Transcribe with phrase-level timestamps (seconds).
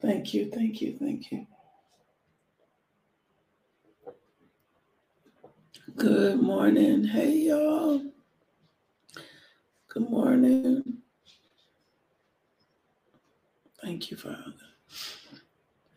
[0.00, 1.46] Thank you, thank you, thank you.
[5.96, 7.04] Good morning.
[7.04, 8.02] Hey, y'all.
[9.88, 10.98] Good morning.
[13.82, 14.54] Thank you, Father.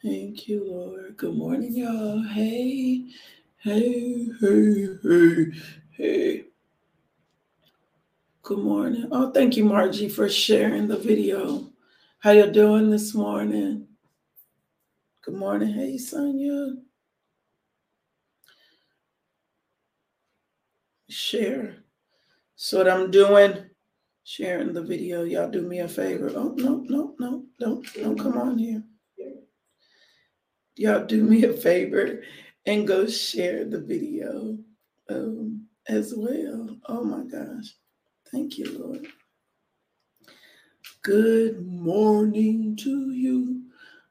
[0.01, 1.15] Thank you, Lord.
[1.17, 2.23] Good morning, y'all.
[2.23, 3.09] Hey,
[3.57, 5.45] hey, hey, hey,
[5.91, 6.43] hey.
[8.41, 9.07] Good morning.
[9.11, 11.72] Oh, thank you, Margie, for sharing the video.
[12.23, 13.85] How you doing this morning?
[15.25, 15.73] Good morning.
[15.73, 16.75] Hey, Sonia.
[21.09, 21.83] Share.
[22.55, 23.65] So what I'm doing,
[24.23, 25.23] sharing the video.
[25.23, 26.31] Y'all do me a favor.
[26.33, 28.83] Oh, no, no, no, don't, don't come on here.
[30.77, 32.23] Y'all do me a favor
[32.65, 34.57] and go share the video
[35.09, 36.77] um, as well.
[36.87, 37.75] Oh my gosh.
[38.31, 39.07] Thank you, Lord.
[41.03, 43.63] Good morning to you.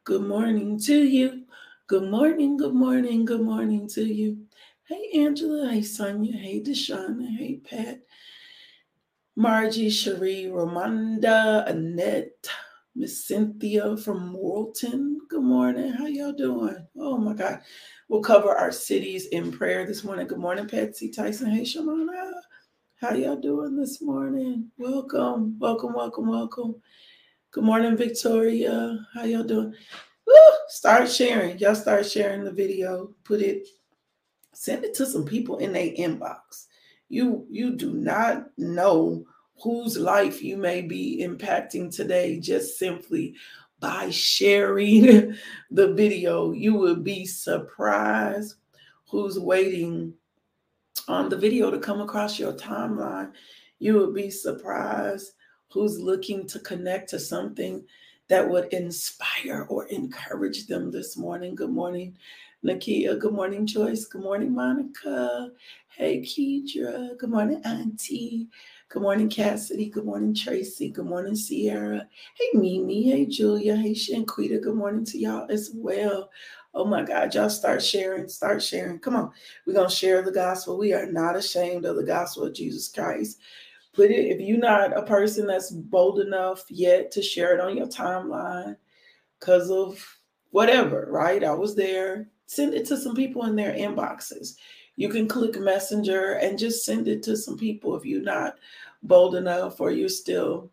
[0.04, 1.46] Good morning to you.
[1.86, 4.36] Good morning, good morning, good morning to you.
[4.86, 5.70] Hey, Angela.
[5.70, 6.36] Hey, Sonia.
[6.36, 7.34] Hey, Deshauna.
[7.34, 8.00] Hey, Pat.
[9.36, 12.46] Margie, Cherie, Romanda, Annette,
[12.94, 15.16] Miss Cynthia from Morrilton.
[15.30, 15.94] Good morning.
[15.94, 16.76] How y'all doing?
[16.98, 17.62] Oh my God.
[18.10, 20.26] We'll cover our cities in prayer this morning.
[20.26, 21.52] Good morning, Patsy Tyson.
[21.52, 22.32] Hey, Shamana.
[23.02, 24.70] How y'all doing this morning?
[24.78, 26.76] Welcome, welcome, welcome, welcome.
[27.50, 29.04] Good morning, Victoria.
[29.12, 29.74] How y'all doing?
[30.24, 30.34] Woo!
[30.68, 31.58] Start sharing.
[31.58, 33.12] Y'all start sharing the video.
[33.24, 33.66] Put it,
[34.52, 36.66] send it to some people in their inbox.
[37.08, 39.24] You you do not know
[39.60, 43.34] whose life you may be impacting today just simply
[43.80, 45.36] by sharing
[45.72, 46.52] the video.
[46.52, 48.54] You will be surprised
[49.10, 50.14] who's waiting
[51.12, 53.32] on the video to come across your timeline.
[53.78, 55.32] You would be surprised
[55.70, 57.84] who's looking to connect to something
[58.28, 61.54] that would inspire or encourage them this morning.
[61.54, 62.16] Good morning,
[62.64, 63.18] Nakia.
[63.18, 64.06] Good morning, Joyce.
[64.06, 65.50] Good morning, Monica.
[65.88, 67.18] Hey, Kedra.
[67.18, 68.48] Good morning, Auntie.
[68.88, 69.90] Good morning, Cassidy.
[69.90, 70.88] Good morning, Tracy.
[70.88, 72.08] Good morning, Sierra.
[72.38, 73.02] Hey, Mimi.
[73.02, 73.76] Hey, Julia.
[73.76, 74.62] Hey, Shanquita.
[74.62, 76.30] Good morning to y'all as well.
[76.74, 78.98] Oh my God, y'all start sharing, start sharing.
[78.98, 79.30] Come on,
[79.66, 80.78] we're going to share the gospel.
[80.78, 83.40] We are not ashamed of the gospel of Jesus Christ.
[83.92, 87.76] Put it, if you're not a person that's bold enough yet to share it on
[87.76, 88.76] your timeline
[89.38, 90.02] because of
[90.50, 91.44] whatever, right?
[91.44, 92.28] I was there.
[92.46, 94.54] Send it to some people in their inboxes.
[94.96, 98.56] You can click messenger and just send it to some people if you're not
[99.02, 100.70] bold enough or you still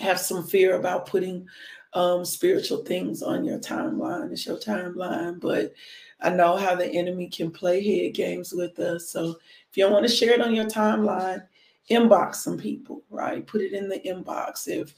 [0.00, 1.46] have some fear about putting
[1.92, 4.32] um, spiritual things on your timeline.
[4.32, 5.72] It's your timeline, but
[6.20, 9.08] I know how the enemy can play head games with us.
[9.10, 9.30] So
[9.70, 11.46] if you don't want to share it on your timeline,
[11.90, 13.46] inbox some people, right?
[13.46, 14.94] Put it in the inbox if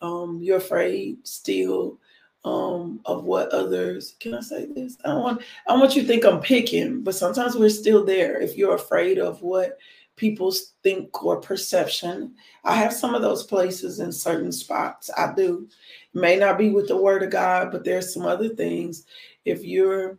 [0.00, 1.98] um, you're afraid still
[2.44, 4.16] um, of what others.
[4.18, 4.96] Can I say this?
[5.04, 5.42] I don't want.
[5.66, 8.40] I don't want you to think I'm picking, but sometimes we're still there.
[8.40, 9.78] If you're afraid of what
[10.22, 15.10] people think or perception, I have some of those places in certain spots.
[15.18, 15.68] I do.
[16.14, 19.04] May not be with the Word of God, but there's some other things.
[19.44, 20.18] If you're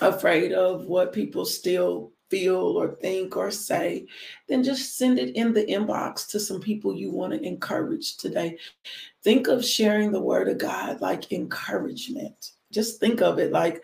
[0.00, 4.08] afraid of what people still feel or think or say,
[4.48, 8.58] then just send it in the inbox to some people you want to encourage today.
[9.22, 12.50] Think of sharing the word of God like encouragement.
[12.72, 13.82] Just think of it like,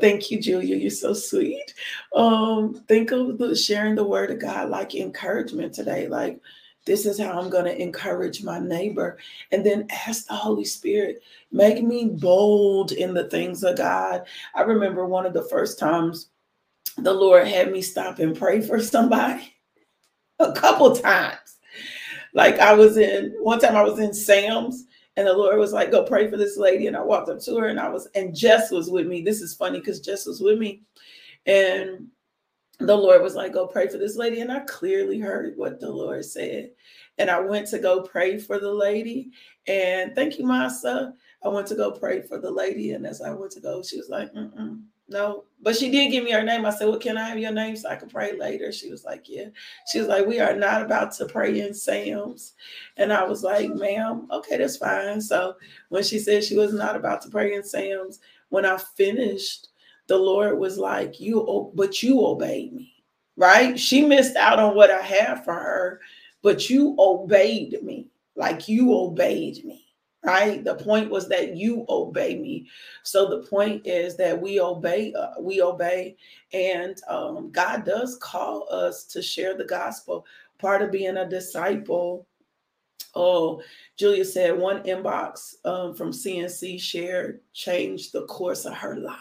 [0.00, 0.76] thank you, Julia.
[0.76, 1.74] You're so sweet.
[2.14, 6.08] Um, think of the sharing the word of God like encouragement today.
[6.08, 6.40] Like,
[6.84, 9.18] this is how I'm going to encourage my neighbor.
[9.52, 11.22] And then ask the Holy Spirit,
[11.52, 14.26] make me bold in the things of God.
[14.54, 16.28] I remember one of the first times
[16.98, 19.54] the Lord had me stop and pray for somebody
[20.38, 21.38] a couple times.
[22.34, 24.86] Like I was in one time I was in Sam's
[25.16, 26.86] and the Lord was like, go pray for this lady.
[26.86, 29.22] And I walked up to her and I was, and Jess was with me.
[29.22, 30.82] This is funny because Jess was with me.
[31.46, 32.08] And
[32.78, 34.40] the Lord was like, go pray for this lady.
[34.40, 36.70] And I clearly heard what the Lord said.
[37.18, 39.30] And I went to go pray for the lady.
[39.66, 41.12] And thank you, Masa.
[41.44, 42.92] I went to go pray for the lady.
[42.92, 44.82] And as I went to go, she was like, Mm-mm,
[45.12, 45.44] no.
[45.60, 46.66] But she did give me her name.
[46.66, 48.72] I said, Well, can I have your name so I can pray later?
[48.72, 49.46] She was like, Yeah.
[49.90, 52.54] She was like, We are not about to pray in Sam's.
[52.96, 55.20] And I was like, Ma'am, okay, that's fine.
[55.20, 55.56] So
[55.88, 59.68] when she said she was not about to pray in Sam's, when I finished,
[60.08, 62.92] the Lord was like, You, but you obeyed me,
[63.36, 63.78] right?
[63.78, 66.00] She missed out on what I had for her,
[66.42, 69.91] but you obeyed me, like you obeyed me
[70.24, 70.62] right?
[70.64, 72.68] The point was that you obey me.
[73.02, 76.16] So the point is that we obey uh, we obey.
[76.52, 80.24] And um, god does call us to share the gospel.
[80.58, 82.26] Part of being a disciple
[83.14, 83.60] oh
[83.98, 89.18] julia said one inbox um, from cnc shared changed the course of her life.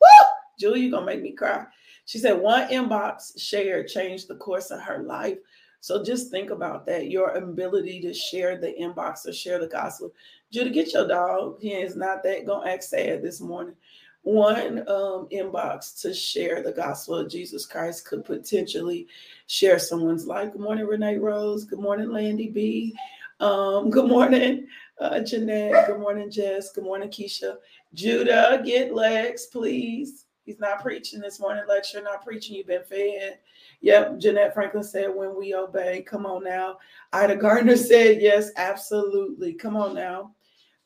[0.00, 0.26] Woo!
[0.58, 1.64] julia you're gonna make me cry.
[2.04, 5.38] She said one inbox shared changed the course of her life
[5.82, 10.12] so just think about that your ability to share the inbox or share the gospel.
[10.52, 11.60] Judah, get your dog.
[11.60, 13.74] He is not that gonna act sad this morning.
[14.22, 19.08] One um, inbox to share the gospel of Jesus Christ could potentially
[19.48, 20.52] share someone's life.
[20.52, 21.64] Good morning, Renee Rose.
[21.64, 22.94] Good morning, Landy B.
[23.40, 24.68] Um, good morning,
[25.00, 25.88] uh, Jeanette.
[25.88, 26.70] Good morning, Jess.
[26.70, 27.56] Good morning, Keisha.
[27.92, 30.26] Judah, get legs, please.
[30.44, 32.56] He's not preaching this morning lecture, not preaching.
[32.56, 33.38] You've been fed.
[33.80, 36.78] Yep, Jeanette Franklin said, when we obey, come on now.
[37.12, 39.54] Ida Gardner said, yes, absolutely.
[39.54, 40.32] Come on now.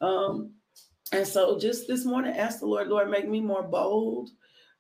[0.01, 0.53] Um,
[1.13, 4.31] and so just this morning, ask the Lord, Lord, make me more bold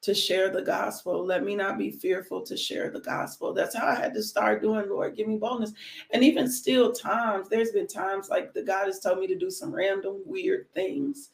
[0.03, 1.25] to share the gospel.
[1.25, 3.55] Let me not be fearful to share the gospel.
[3.55, 5.17] That's how I had to start doing, Lord.
[5.17, 5.73] Give me boldness.
[6.13, 9.51] And even still, times, there's been times like the God has told me to do
[9.51, 11.31] some random weird things.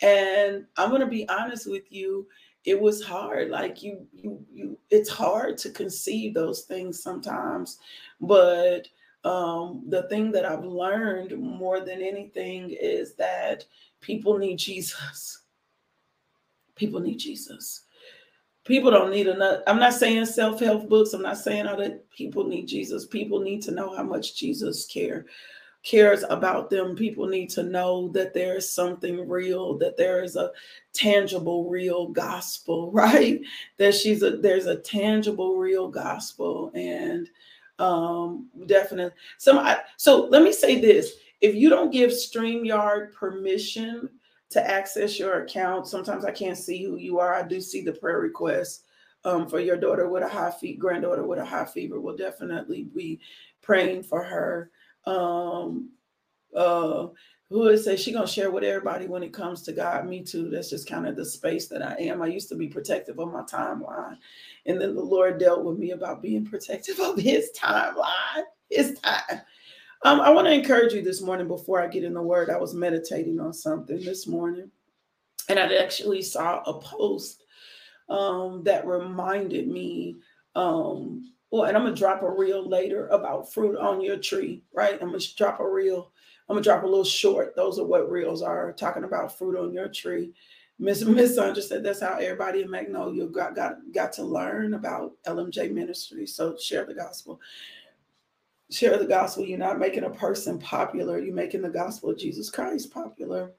[0.00, 2.26] And I'm going to be honest with you
[2.64, 7.78] it was hard like you you you it's hard to conceive those things sometimes
[8.20, 8.88] but
[9.24, 13.64] um the thing that i've learned more than anything is that
[14.00, 15.40] people need jesus.
[16.76, 17.82] People need jesus.
[18.64, 22.44] People don't need enough i'm not saying self-help books i'm not saying all that people
[22.44, 23.06] need jesus.
[23.06, 25.26] People need to know how much jesus care
[25.84, 26.96] cares about them.
[26.96, 30.50] People need to know that there is something real, that there is a
[30.92, 33.40] tangible, real gospel, right?
[33.76, 37.28] That she's a there's a tangible, real gospel, and
[37.78, 39.58] um definitely some.
[39.58, 44.08] I, so let me say this: if you don't give Streamyard permission
[44.50, 47.34] to access your account, sometimes I can't see who you are.
[47.34, 48.82] I do see the prayer requests.
[49.26, 52.88] Um, for your daughter with a high fever, granddaughter with a high fever, will definitely
[52.94, 53.20] be
[53.62, 54.70] praying for her
[55.06, 55.90] um
[56.56, 57.08] uh
[57.50, 60.06] who would say she gonna share with everybody when it comes to God.
[60.06, 60.48] Me too.
[60.50, 62.22] That's just kind of the space that I am.
[62.22, 64.18] I used to be protective of my timeline,
[64.66, 69.42] and then the Lord dealt with me about being protective of His timeline, His time.
[70.04, 72.50] Um, I want to encourage you this morning before I get in the Word.
[72.50, 74.70] I was meditating on something this morning,
[75.48, 77.44] and I actually saw a post
[78.08, 80.16] um, that reminded me
[80.56, 84.94] um, well, and I'm gonna drop a reel later about fruit on your tree, right?
[84.94, 86.10] I'm gonna drop a reel.
[86.48, 87.54] I'm gonna drop a little short.
[87.54, 90.32] Those are what reels are talking about fruit on your tree.
[90.80, 95.12] Miss Miss Sandra said that's how everybody in Magnolia got, got got to learn about
[95.28, 96.26] LMJ ministry.
[96.26, 97.40] So share the gospel.
[98.72, 99.44] Share the gospel.
[99.44, 101.20] You're not making a person popular.
[101.20, 103.52] You're making the gospel of Jesus Christ popular.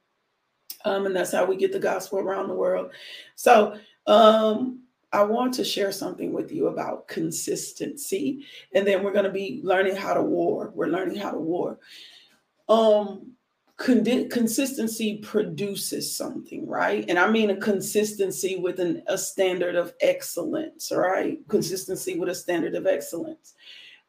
[0.84, 2.92] Um, and that's how we get the gospel around the world.
[3.36, 4.82] So um
[5.16, 8.46] I want to share something with you about consistency.
[8.74, 10.74] And then we're going to be learning how to war.
[10.76, 11.80] We're learning how to war.
[12.68, 13.32] Um,
[13.78, 17.06] con- consistency produces something, right?
[17.08, 21.40] And I mean a consistency with an, a standard of excellence, right?
[21.48, 23.54] Consistency with a standard of excellence.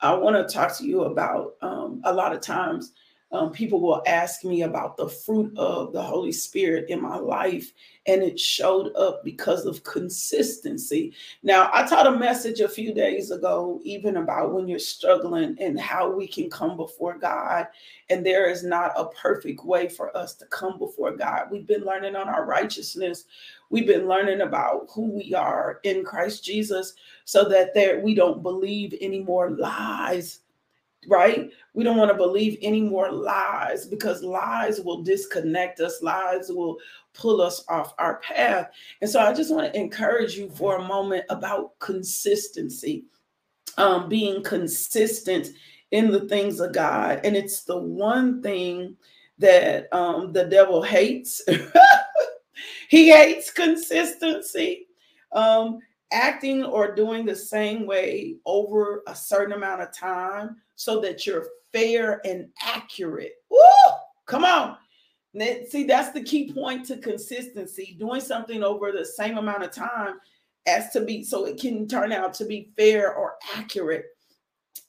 [0.00, 2.94] I want to talk to you about um, a lot of times
[3.32, 7.72] um, people will ask me about the fruit of the Holy Spirit in my life
[8.06, 11.12] and it showed up because of consistency.
[11.42, 15.78] Now, I taught a message a few days ago, even about when you're struggling and
[15.78, 17.66] how we can come before God.
[18.10, 21.48] And there is not a perfect way for us to come before God.
[21.50, 23.24] We've been learning on our righteousness,
[23.70, 28.42] we've been learning about who we are in Christ Jesus so that there we don't
[28.42, 30.40] believe any more lies
[31.06, 31.50] right?
[31.74, 36.78] We don't want to believe any more lies because lies will disconnect us, lies will
[37.12, 38.70] pull us off our path.
[39.00, 43.04] And so I just want to encourage you for a moment about consistency,
[43.78, 45.48] um, being consistent
[45.90, 47.20] in the things of God.
[47.24, 48.96] And it's the one thing
[49.38, 51.42] that um, the devil hates.
[52.88, 54.86] he hates consistency.
[55.32, 55.80] Um,
[56.12, 61.48] acting or doing the same way over a certain amount of time so that you're
[61.72, 63.32] fair and accurate.
[63.50, 63.58] Woo!
[64.26, 64.76] Come on.
[65.68, 70.14] See, that's the key point to consistency, doing something over the same amount of time
[70.66, 74.06] as to be so it can turn out to be fair or accurate.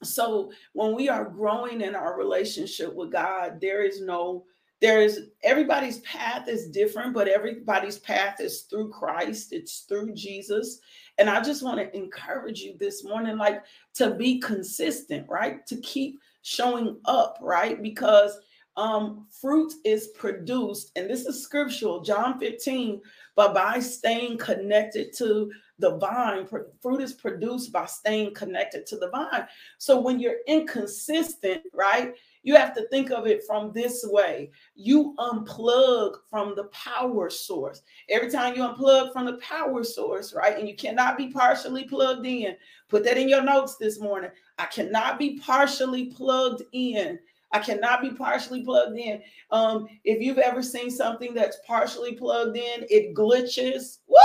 [0.04, 4.46] So when we are growing in our relationship with God, there is no
[4.80, 10.80] there's everybody's path is different, but everybody's path is through Christ, it's through Jesus.
[11.18, 13.64] And I just want to encourage you this morning, like
[13.96, 15.66] to be consistent, right?
[15.68, 17.82] To keep showing up, right?
[17.82, 18.38] Because
[18.78, 23.02] um, fruit is produced, and this is scriptural, John 15,
[23.36, 29.10] but by staying connected to the vine, fruit is produced by staying connected to the
[29.10, 29.48] vine.
[29.80, 32.14] So when you're inconsistent, right,
[32.48, 37.82] you have to think of it from this way you unplug from the power source.
[38.10, 42.26] Every time you unplug from the power source, right, and you cannot be partially plugged
[42.26, 42.56] in,
[42.88, 44.30] put that in your notes this morning.
[44.58, 47.20] I cannot be partially plugged in.
[47.52, 49.22] I cannot be partially plugged in.
[49.52, 53.98] Um, if you've ever seen something that's partially plugged in, it glitches.
[54.08, 54.16] Woo!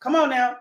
[0.00, 0.56] Come on now.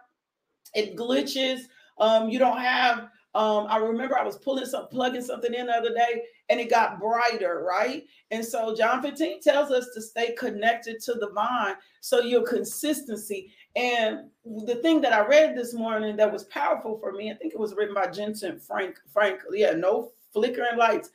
[0.73, 1.63] It glitches.
[1.97, 5.73] Um, you don't have um, I remember I was pulling some plugging something in the
[5.73, 8.05] other day and it got brighter, right?
[8.31, 11.75] And so John 15 tells us to stay connected to the vine.
[12.01, 13.53] So your consistency.
[13.75, 17.53] And the thing that I read this morning that was powerful for me, I think
[17.53, 21.09] it was written by Jentezen Frank, Frank, yeah, no flickering lights.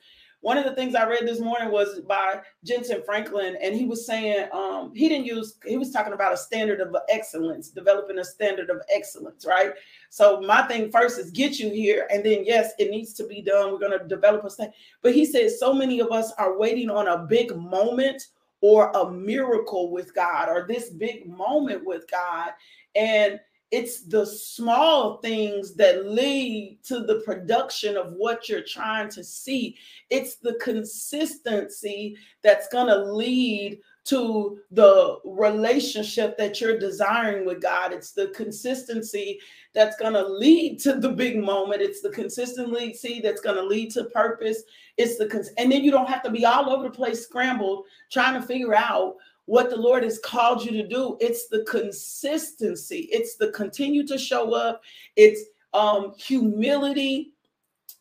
[0.45, 4.05] One of the things I read this morning was by Jentezen Franklin, and he was
[4.05, 8.23] saying um, he didn't use, he was talking about a standard of excellence, developing a
[8.23, 9.73] standard of excellence, right?
[10.11, 13.41] So my thing first is get you here, and then yes, it needs to be
[13.41, 13.71] done.
[13.71, 14.75] We're going to develop a standard.
[15.01, 18.21] But he said so many of us are waiting on a big moment
[18.61, 22.51] or a miracle with God or this big moment with God.
[22.93, 23.39] And
[23.75, 29.75] it's the small things that lead to the production of what you're trying to see.
[30.09, 37.91] It's the consistency that's going to lead to the relationship that you're desiring with God.
[37.91, 39.41] It's the consistency
[39.73, 41.81] that's going to lead to the big moment.
[41.81, 44.63] It's the consistency that's going to lead to purpose.
[44.95, 47.87] It's the cons- and then you don't have to be all over the place scrambled
[48.09, 49.15] trying to figure out
[49.45, 51.17] what the Lord has called you to do.
[51.19, 53.07] It's the consistency.
[53.11, 54.81] It's the continue to show up.
[55.15, 55.41] It's
[55.73, 57.33] um, humility,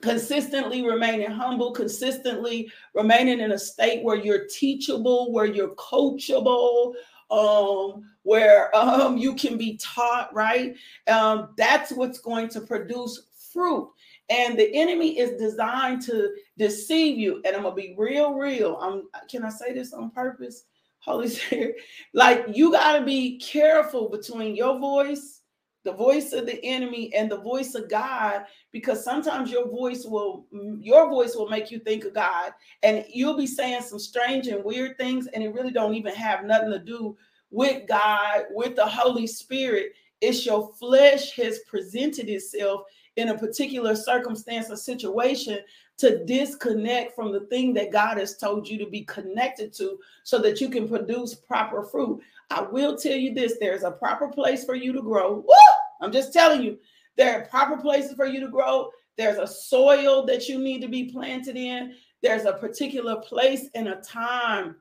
[0.01, 6.95] consistently remaining humble, consistently remaining in a state where you're teachable, where you're coachable,
[7.31, 10.75] um, where um, you can be taught, right?
[11.09, 13.91] Um, that's what's going to produce fruit.
[14.31, 17.43] And the enemy is designed to deceive you.
[17.45, 18.77] And I'm gonna be real, real.
[18.81, 20.65] I'm can I say this on purpose?
[21.05, 21.77] Holy Spirit.
[22.13, 25.41] Like you got to be careful between your voice,
[25.85, 30.47] the voice of the enemy, and the voice of God, because sometimes your voice will
[30.81, 34.65] your voice will make you think of God, and you'll be saying some strange and
[34.65, 37.17] weird things, and it really don't even have nothing to do
[37.51, 39.93] with God, with the Holy Spirit.
[40.21, 42.83] It's your flesh has presented itself
[43.17, 45.59] in a particular circumstance or situation
[45.99, 50.39] to disconnect from the thing that God has told you to be connected to so
[50.41, 52.21] that you can produce proper fruit.
[52.51, 55.35] I will tell you this there's a proper place for you to grow.
[55.35, 55.55] Woo!
[56.01, 56.79] I'm just telling you,
[57.17, 58.91] there are proper places for you to grow.
[59.17, 61.95] There's a soil that you need to be planted in.
[62.23, 64.77] There's a particular place and a time,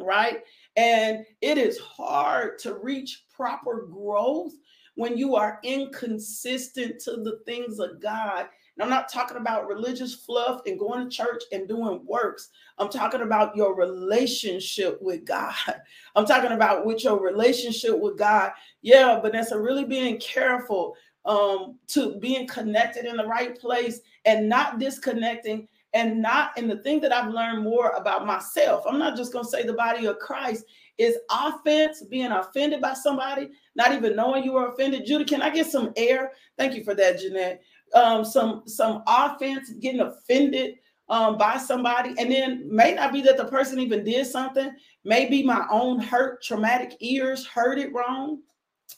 [0.00, 0.40] right?
[0.76, 4.52] And it is hard to reach proper growth
[4.98, 10.14] when you are inconsistent to the things of God and I'm not talking about religious
[10.14, 12.50] fluff and going to church and doing works.
[12.78, 15.54] I'm talking about your relationship with God.
[16.16, 18.52] I'm talking about with your relationship with God.
[18.82, 24.78] Yeah, Vanessa, really being careful um, to being connected in the right place and not
[24.78, 28.84] disconnecting and not and the thing that I've learned more about myself.
[28.86, 30.64] I'm not just going to say the body of Christ
[30.98, 35.06] is offense, being offended by somebody, not even knowing you were offended.
[35.06, 36.32] Judy, can I get some air?
[36.56, 37.62] Thank you for that, Jeanette
[37.94, 40.76] um, some some offense, getting offended
[41.08, 44.70] um, by somebody, and then may not be that the person even did something.
[45.04, 48.40] Maybe my own hurt, traumatic ears heard it wrong.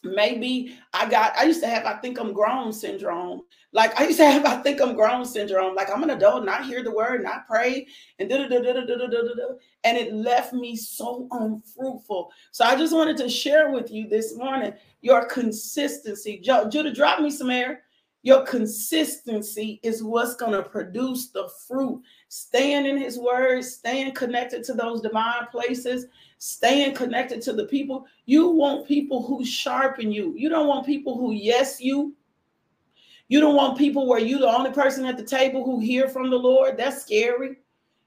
[0.02, 1.36] Maybe I got.
[1.36, 1.84] I used to have.
[1.84, 3.42] I think I'm grown syndrome.
[3.72, 4.46] Like I used to have.
[4.46, 5.74] I think I'm grown syndrome.
[5.74, 7.86] Like I'm an adult, not hear the word, not pray,
[8.18, 9.54] and da da da da da da da da.
[9.84, 12.32] And it left me so unfruitful.
[12.50, 16.40] So I just wanted to share with you this morning your consistency.
[16.40, 17.82] Judah, drop me some air.
[18.22, 22.02] Your consistency is what's going to produce the fruit.
[22.28, 26.06] Staying in his word, staying connected to those divine places,
[26.40, 28.06] staying connected to the people.
[28.24, 30.34] You want people who sharpen you.
[30.36, 32.16] You don't want people who yes you.
[33.28, 36.30] You don't want people where you the only person at the table who hear from
[36.30, 36.78] the Lord.
[36.78, 37.58] That's scary.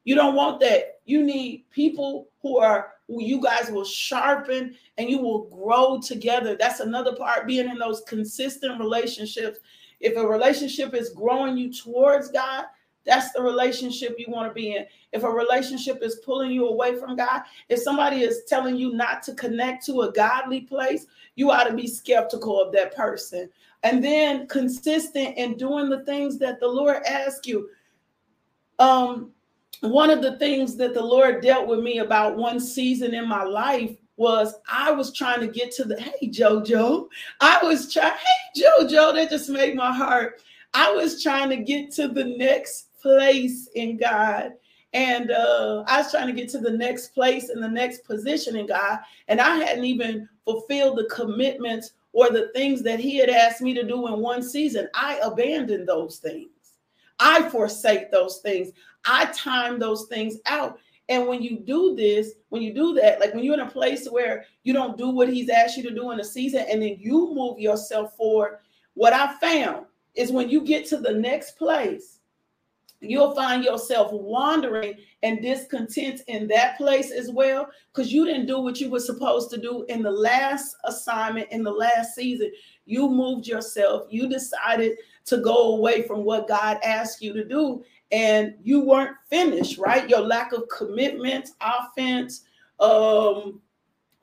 [0.03, 0.99] You don't want that.
[1.05, 6.55] You need people who are who you guys will sharpen and you will grow together.
[6.55, 9.59] That's another part being in those consistent relationships.
[9.99, 12.65] If a relationship is growing you towards God,
[13.05, 14.85] that's the relationship you want to be in.
[15.11, 19.23] If a relationship is pulling you away from God, if somebody is telling you not
[19.23, 21.05] to connect to a godly place,
[21.35, 23.49] you ought to be skeptical of that person.
[23.83, 27.69] And then consistent in doing the things that the Lord asks you.
[28.79, 29.31] Um,
[29.81, 33.43] one of the things that the Lord dealt with me about one season in my
[33.43, 37.07] life was I was trying to get to the hey Jojo.
[37.41, 40.41] I was trying, hey Jojo, that just made my heart.
[40.73, 44.53] I was trying to get to the next place in God.
[44.93, 48.55] And uh, I was trying to get to the next place and the next position
[48.55, 48.99] in God.
[49.27, 53.73] And I hadn't even fulfilled the commitments or the things that He had asked me
[53.73, 54.87] to do in one season.
[54.95, 56.49] I abandoned those things.
[57.19, 58.71] I forsake those things.
[59.05, 60.79] I time those things out.
[61.09, 64.07] And when you do this, when you do that, like when you're in a place
[64.07, 66.95] where you don't do what he's asked you to do in a season and then
[66.99, 68.59] you move yourself forward,
[68.93, 72.19] what I found is when you get to the next place,
[73.03, 78.59] you'll find yourself wandering and discontent in that place as well because you didn't do
[78.59, 82.51] what you were supposed to do in the last assignment in the last season.
[82.85, 84.07] You moved yourself.
[84.09, 89.15] You decided to go away from what god asked you to do and you weren't
[89.29, 90.09] finished right?
[90.09, 92.41] Your lack of commitment offense
[92.79, 93.61] um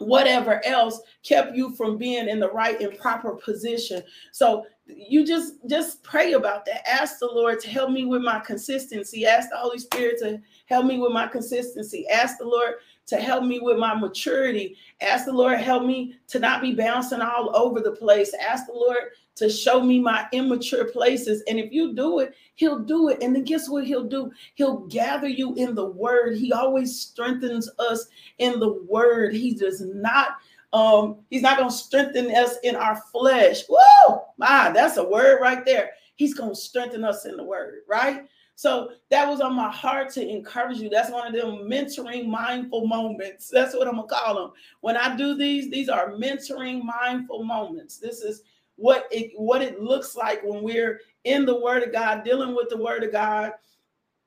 [0.01, 4.03] whatever else kept you from being in the right and proper position.
[4.33, 4.65] So
[4.97, 6.89] you just just pray about that.
[6.89, 9.27] Ask the lord to help me with my consistency.
[9.27, 12.07] Ask the holy spirit to help me with my consistency.
[12.09, 12.75] Ask the lord
[13.07, 14.77] to help me with my maturity.
[15.01, 18.33] Ask the lord help me to not be bouncing all over the place.
[18.35, 21.43] Ask the lord to show me my immature places.
[21.49, 23.23] And if you do it he'll do it.
[23.23, 24.31] And then guess what he'll do?
[24.55, 26.37] He'll gather you in the word.
[26.37, 28.07] He always strengthens us
[28.39, 29.35] in the word.
[29.35, 30.37] He does not
[30.73, 33.63] um, he's not going to strengthen us in our flesh.
[33.69, 35.91] Whoa, my, that's a word right there.
[36.17, 38.27] He's going to strengthen us in the word, right?
[38.61, 40.91] So that was on my heart to encourage you.
[40.91, 43.49] That's one of them mentoring mindful moments.
[43.49, 44.53] That's what I'm gonna call them.
[44.83, 47.97] When I do these, these are mentoring mindful moments.
[47.97, 48.43] This is
[48.77, 52.69] what it what it looks like when we're in the Word of God, dealing with
[52.69, 53.53] the Word of God.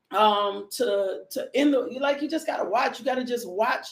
[0.10, 2.98] Um, to to in the like you just gotta watch.
[2.98, 3.90] You gotta just watch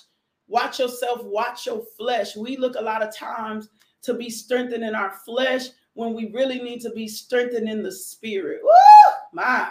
[0.52, 2.36] Watch yourself, watch your flesh.
[2.36, 3.70] We look a lot of times
[4.02, 7.92] to be strengthened in our flesh when we really need to be strengthened in the
[7.92, 8.60] spirit.
[8.62, 9.14] Woo!
[9.32, 9.70] My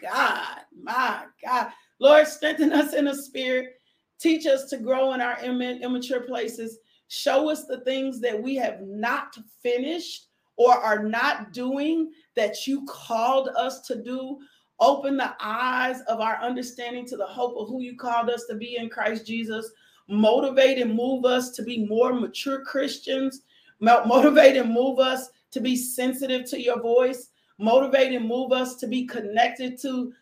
[0.00, 1.68] God, my God.
[1.98, 3.74] Lord, strengthen us in the spirit.
[4.18, 6.78] Teach us to grow in our immature places.
[7.08, 12.86] Show us the things that we have not finished or are not doing that you
[12.86, 14.38] called us to do.
[14.80, 18.54] Open the eyes of our understanding to the hope of who you called us to
[18.54, 19.70] be in Christ Jesus
[20.12, 23.42] motivate and move us to be more mature Christians,
[23.80, 28.86] motivate and move us to be sensitive to your voice, motivate and move us to
[28.86, 30.12] be connected to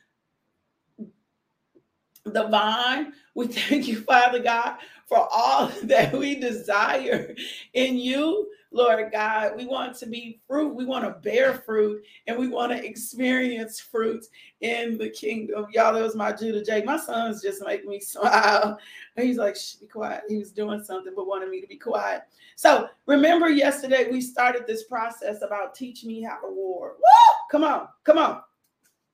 [2.24, 3.12] the vine.
[3.34, 4.76] We thank you, Father God,
[5.06, 7.34] for all that we desire
[7.74, 8.48] in you.
[8.72, 10.74] Lord God, we want to be fruit.
[10.74, 14.26] We want to bear fruit and we want to experience fruit
[14.60, 15.66] in the kingdom.
[15.72, 16.84] Y'all, that was my Judah Jake.
[16.84, 18.78] My sons just make me smile.
[19.16, 20.22] He's like, be quiet.
[20.28, 22.22] He was doing something but wanted me to be quiet.
[22.54, 26.94] So remember yesterday we started this process about teach me how to war.
[26.96, 27.34] Woo!
[27.50, 28.42] Come on, come on.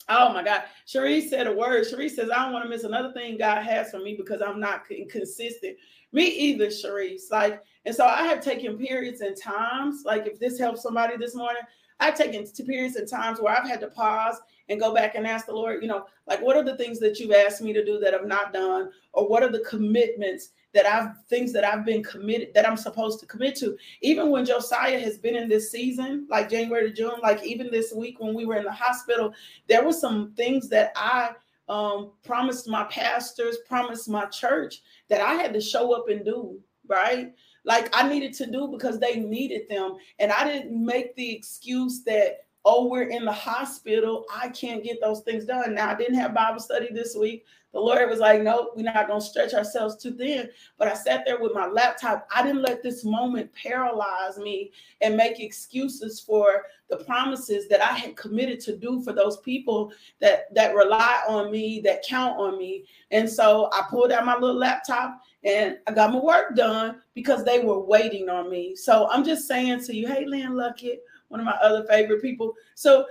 [0.09, 0.62] Oh my God.
[0.85, 1.87] Cherie said a word.
[1.87, 4.61] Cherie says, I don't want to miss another thing God has for me because I'm
[4.61, 5.77] not consistent.
[6.12, 7.19] Me either, Cherie.
[7.31, 11.35] Like, and so I have taken periods and times, like if this helps somebody this
[11.35, 11.62] morning,
[11.99, 15.47] I've taken periods and times where I've had to pause and go back and ask
[15.47, 17.99] the Lord, you know, like what are the things that you've asked me to do
[18.01, 22.03] that I've not done, or what are the commitments that I've things that I've been
[22.03, 23.79] committed that I'm supposed to commit to.
[24.03, 27.95] Even when Josiah has been in this season, like January to June, like even this
[27.95, 29.33] week when we were in the hospital,
[29.69, 31.31] there were some things that I
[31.71, 36.61] um, promised my pastors, promised my church that I had to show up and do,
[36.87, 37.33] right?
[37.65, 39.97] Like I needed to do because they needed them.
[40.19, 44.27] And I didn't make the excuse that, oh, we're in the hospital.
[44.31, 45.75] I can't get those things done.
[45.75, 47.47] Now, I didn't have Bible study this week.
[47.77, 50.49] The Lord was like, nope, we're not going to stretch ourselves too thin.
[50.79, 52.27] But I sat there with my laptop.
[52.35, 57.93] I didn't let this moment paralyze me and make excuses for the promises that I
[57.93, 62.57] had committed to do for those people that, that rely on me, that count on
[62.57, 62.87] me.
[63.11, 67.45] And so I pulled out my little laptop and I got my work done because
[67.45, 68.75] they were waiting on me.
[68.75, 72.55] So I'm just saying to you, hey, Lynn Luckett, one of my other favorite people.
[72.75, 73.07] So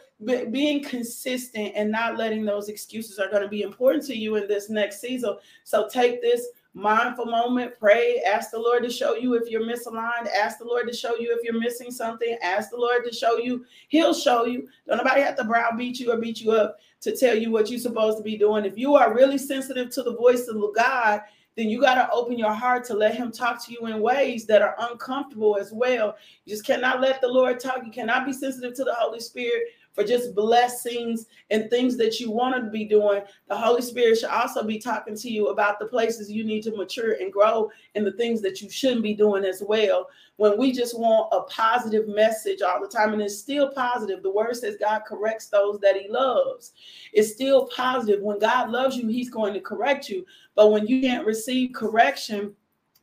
[0.52, 4.48] being consistent and not letting those excuses are going to be important to you in
[4.48, 5.36] this next season.
[5.64, 10.28] So take this mindful moment, pray, ask the Lord to show you if you're misaligned,
[10.38, 13.38] ask the Lord to show you if you're missing something, ask the Lord to show
[13.38, 13.66] you.
[13.88, 14.68] He'll show you.
[14.86, 17.80] Don't nobody have to browbeat you or beat you up to tell you what you're
[17.80, 18.66] supposed to be doing.
[18.66, 21.22] If you are really sensitive to the voice of God,
[21.56, 24.46] then you got to open your heart to let him talk to you in ways
[24.46, 26.16] that are uncomfortable as well.
[26.44, 27.86] You just cannot let the Lord talk.
[27.86, 29.64] You cannot be sensitive to the Holy Spirit
[29.96, 33.22] for just blessings and things that you want to be doing.
[33.48, 36.76] The Holy Spirit should also be talking to you about the places you need to
[36.76, 40.10] mature and grow and the things that you shouldn't be doing as well.
[40.38, 44.22] When we just want a positive message all the time, and it's still positive.
[44.22, 46.74] The word says God corrects those that he loves.
[47.14, 48.22] It's still positive.
[48.22, 50.26] When God loves you, he's going to correct you.
[50.56, 52.56] But when you can't receive correction,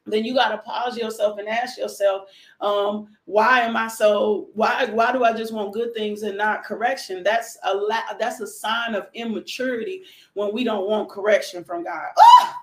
[0.06, 2.28] then you got to pause yourself and ask yourself
[2.60, 6.64] um, why am i so why why do i just want good things and not
[6.64, 7.22] correction?
[7.22, 10.02] That's a la- that's a sign of immaturity
[10.34, 12.08] when we don't want correction from god.
[12.40, 12.58] Ah!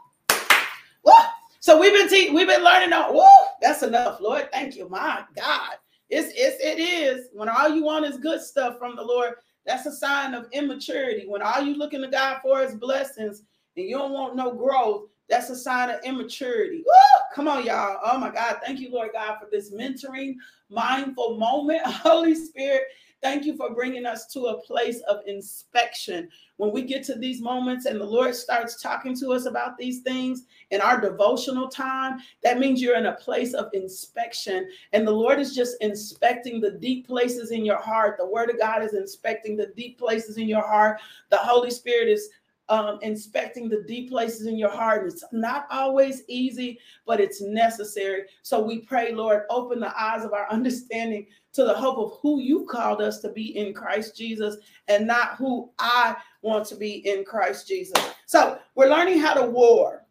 [1.61, 3.23] so we've been te- we've been learning on Woo!
[3.61, 4.49] that's enough lord.
[4.51, 4.89] Thank you.
[4.89, 5.75] My god.
[6.09, 7.27] It's, it's it is.
[7.33, 11.25] When all you want is good stuff from the lord that's a sign of immaturity.
[11.27, 13.43] When all you looking to god for is blessings
[13.79, 16.83] and you don't want no growth that's a sign of immaturity.
[16.85, 16.93] Woo!
[17.35, 17.99] Come on, y'all.
[18.03, 18.57] Oh my God.
[18.65, 20.35] Thank you, Lord God, for this mentoring,
[20.69, 21.81] mindful moment.
[21.85, 22.81] Holy Spirit,
[23.21, 26.27] thank you for bringing us to a place of inspection.
[26.57, 30.01] When we get to these moments and the Lord starts talking to us about these
[30.01, 34.67] things in our devotional time, that means you're in a place of inspection.
[34.93, 38.15] And the Lord is just inspecting the deep places in your heart.
[38.17, 40.99] The Word of God is inspecting the deep places in your heart.
[41.29, 42.29] The Holy Spirit is
[42.69, 45.05] um, inspecting the deep places in your heart.
[45.05, 48.23] It's not always easy, but it's necessary.
[48.43, 52.39] So we pray, Lord, open the eyes of our understanding to the hope of who
[52.39, 57.07] you called us to be in Christ Jesus and not who I want to be
[57.09, 57.97] in Christ Jesus.
[58.27, 60.05] So we're learning how to war,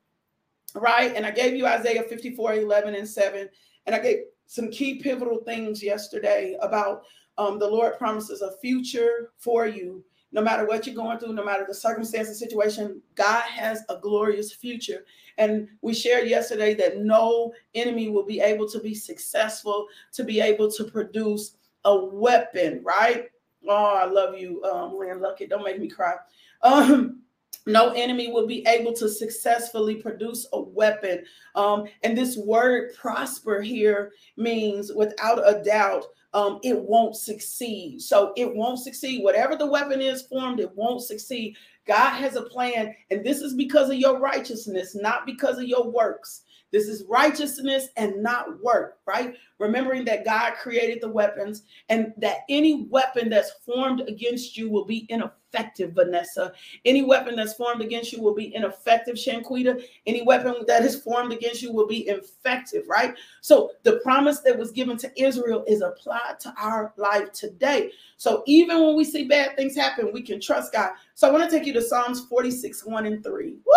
[0.74, 1.14] right?
[1.14, 3.48] And I gave you Isaiah 54 11 and 7.
[3.86, 7.04] And I gave some key pivotal things yesterday about
[7.38, 11.44] um, the Lord promises a future for you no matter what you're going through, no
[11.44, 15.04] matter the circumstance and situation, God has a glorious future.
[15.38, 20.40] And we shared yesterday that no enemy will be able to be successful, to be
[20.40, 23.26] able to produce a weapon, right?
[23.66, 25.48] Oh, I love you, um, Lynn Luckett.
[25.48, 26.14] Don't make me cry.
[26.62, 27.22] Um,
[27.66, 31.24] no enemy will be able to successfully produce a weapon.
[31.54, 38.02] Um, and this word prosper here means without a doubt um, it won't succeed.
[38.02, 39.22] So it won't succeed.
[39.22, 41.56] Whatever the weapon is formed, it won't succeed.
[41.86, 45.90] God has a plan, and this is because of your righteousness, not because of your
[45.90, 46.42] works.
[46.70, 49.34] This is righteousness and not work, right?
[49.58, 54.84] Remembering that God created the weapons and that any weapon that's formed against you will
[54.84, 56.52] be ineffective, Vanessa.
[56.84, 59.82] Any weapon that's formed against you will be ineffective, Shanquita.
[60.06, 63.14] Any weapon that is formed against you will be effective, right?
[63.40, 67.92] So the promise that was given to Israel is applied to our life today.
[68.18, 70.90] So even when we see bad things happen, we can trust God.
[71.14, 73.54] So I want to take you to Psalms 46, 1 and 3.
[73.64, 73.74] Woo!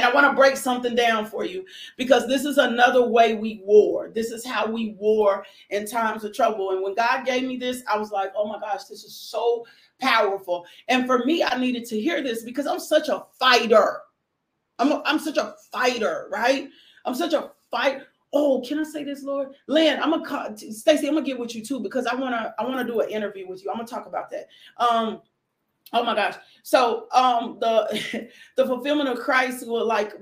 [0.00, 1.66] And I want to break something down for you
[1.98, 4.10] because this is another way we war.
[4.14, 6.70] This is how we war in times of trouble.
[6.70, 9.66] And when God gave me this, I was like, oh my gosh, this is so
[10.00, 10.64] powerful.
[10.88, 13.98] And for me, I needed to hear this because I'm such a fighter.
[14.78, 16.70] I'm, a, I'm such a fighter, right?
[17.04, 18.00] I'm such a fight.
[18.32, 19.48] Oh, can I say this, Lord?
[19.66, 22.86] Lynn, I'm gonna Stacy, I'm gonna get with you too because I wanna I wanna
[22.86, 23.70] do an interview with you.
[23.70, 24.46] I'm gonna talk about that.
[24.78, 25.20] Um,
[25.92, 26.36] Oh my gosh.
[26.62, 30.14] So um the the fulfillment of Christ will like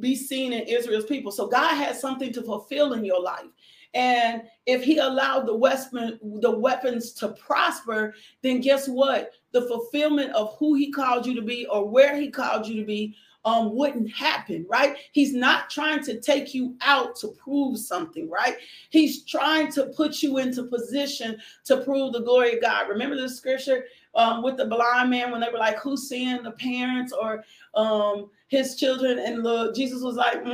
[0.00, 1.30] be seen in Israel's people.
[1.30, 3.46] So God has something to fulfill in your life.
[3.94, 9.30] And if he allowed the weapon, the weapons to prosper, then guess what?
[9.52, 12.84] The fulfillment of who he called you to be or where he called you to
[12.84, 14.96] be um, wouldn't happen, right?
[15.12, 18.56] He's not trying to take you out to prove something, right?
[18.90, 22.88] He's trying to put you into position to prove the glory of God.
[22.88, 23.84] Remember the scripture
[24.16, 28.30] um, with the blind man when they were like, "Who's seeing the parents or um,
[28.48, 30.44] his children?" And the Jesus was like,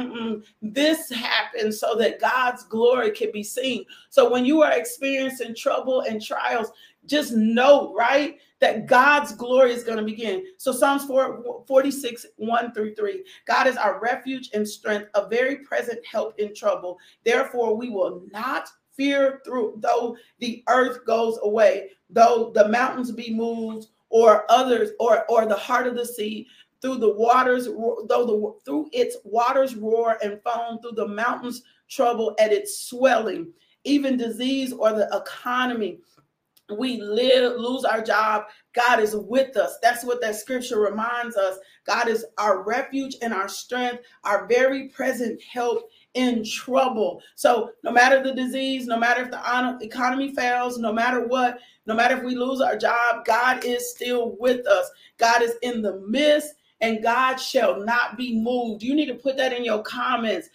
[0.62, 6.02] "This happened so that God's glory could be seen." So when you are experiencing trouble
[6.02, 6.72] and trials,
[7.06, 10.44] just know, right, that God's glory is going to begin.
[10.58, 13.24] So Psalms 4, 46, 1 through 3.
[13.46, 16.98] God is our refuge and strength, a very present help in trouble.
[17.24, 18.68] Therefore, we will not
[19.00, 25.24] fear through though the earth goes away, though the mountains be moved, or others, or
[25.30, 26.46] or the heart of the sea,
[26.82, 32.34] through the waters, though the through its waters roar and foam, through the mountains trouble
[32.38, 33.50] at its swelling,
[33.84, 36.00] even disease or the economy.
[36.78, 38.44] We live, lose our job.
[38.74, 39.78] God is with us.
[39.82, 41.58] That's what that scripture reminds us.
[41.84, 47.22] God is our refuge and our strength, our very present help in trouble.
[47.34, 51.94] So, no matter the disease, no matter if the economy fails, no matter what, no
[51.94, 54.90] matter if we lose our job, God is still with us.
[55.18, 58.82] God is in the midst and God shall not be moved.
[58.82, 60.48] You need to put that in your comments.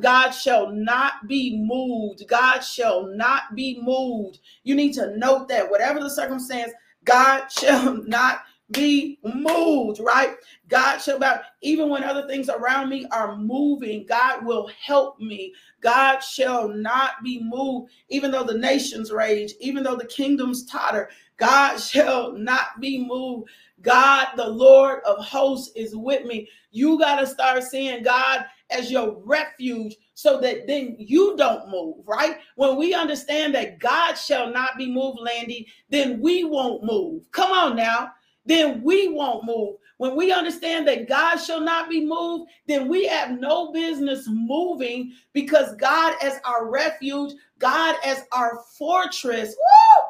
[0.00, 2.26] God shall not be moved.
[2.26, 4.40] God shall not be moved.
[4.64, 6.72] You need to note that whatever the circumstance,
[7.04, 10.36] God shall not be moved, right?
[10.68, 11.40] God shall bow.
[11.62, 15.52] Even when other things around me are moving, God will help me.
[15.80, 21.10] God shall not be moved, even though the nations rage, even though the kingdoms totter.
[21.36, 23.50] God shall not be moved.
[23.82, 26.48] God, the Lord of hosts, is with me.
[26.70, 31.96] You got to start seeing God as your refuge so that then you don't move,
[32.06, 32.36] right?
[32.56, 37.30] When we understand that God shall not be moved, Landy, then we won't move.
[37.32, 38.10] Come on now
[38.44, 39.76] then we won't move.
[39.98, 45.12] When we understand that God shall not be moved, then we have no business moving
[45.34, 50.06] because God, as our refuge, God, as our fortress, woo,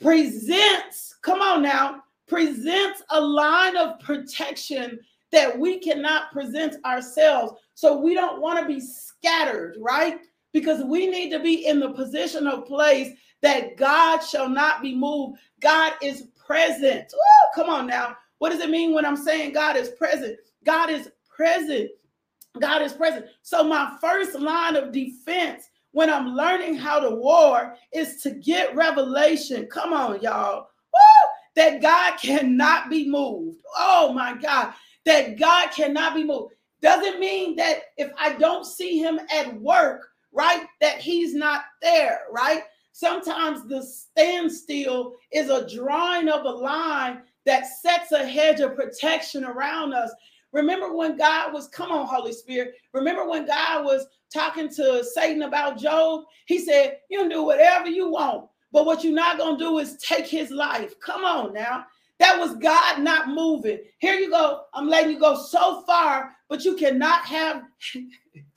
[0.00, 4.98] presents, come on now, presents a line of protection
[5.30, 7.54] that we cannot present ourselves.
[7.74, 10.18] So we don't want to be scattered, right?
[10.52, 14.94] Because we need to be in the position of place that God shall not be
[14.94, 15.38] moved.
[15.60, 17.12] God is present.
[17.12, 18.16] Woo, come on now.
[18.38, 20.36] What does it mean when I'm saying God is present?
[20.64, 21.90] God is present.
[22.60, 23.26] God is present.
[23.42, 28.74] So, my first line of defense when I'm learning how to war is to get
[28.74, 29.66] revelation.
[29.66, 30.68] Come on, y'all.
[30.92, 33.58] Woo, that God cannot be moved.
[33.76, 34.74] Oh, my God.
[35.04, 36.54] That God cannot be moved.
[36.80, 42.22] Doesn't mean that if I don't see him at work, right, that he's not there,
[42.30, 42.62] right?
[42.92, 49.44] Sometimes the standstill is a drawing of a line that sets a hedge of protection
[49.44, 50.12] around us.
[50.52, 52.74] Remember when God was, come on, Holy Spirit.
[52.92, 56.24] Remember when God was talking to Satan about Job?
[56.46, 59.78] He said, You can do whatever you want, but what you're not going to do
[59.78, 61.00] is take his life.
[61.00, 61.86] Come on now.
[62.18, 63.80] That was God not moving.
[63.98, 64.62] Here you go.
[64.74, 67.62] I'm letting you go so far, but you cannot have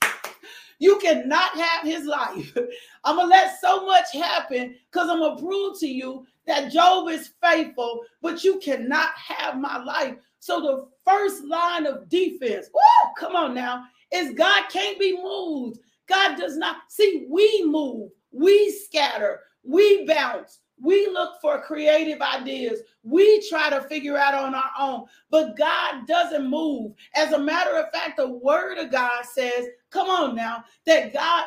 [0.78, 2.56] You cannot have his life.
[3.04, 6.70] I'm going to let so much happen because I'm going to prove to you that
[6.72, 10.16] Job is faithful, but you cannot have my life.
[10.38, 15.80] So the first line of defense, whoa, come on now, is God can't be moved.
[16.08, 22.80] God does not see, we move, we scatter, we bounce, we look for creative ideas.
[23.02, 26.92] We try to figure out on our own, but God doesn't move.
[27.14, 31.44] As a matter of fact, the word of God says, come on now, that God,